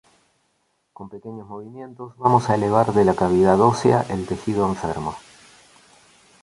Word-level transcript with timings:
Con 0.93 1.09
pequeños 1.09 1.47
movimientos 1.47 2.17
vamos 2.17 2.49
a 2.49 2.55
elevar 2.55 2.91
de 2.91 3.05
la 3.05 3.13
cavidad 3.13 3.61
ósea 3.61 4.03
el 4.09 4.25
tejido 4.25 4.67
enfermo. 4.67 5.15